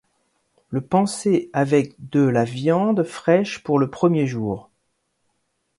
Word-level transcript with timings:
Le 0.69 0.81
panser 0.81 1.51
avec 1.53 1.93
de 2.09 2.21
la 2.21 2.43
viande 2.43 3.03
fraîche 3.03 3.61
pour 3.61 3.77
le 3.77 3.91
premier 3.91 4.25
jour. 4.25 4.71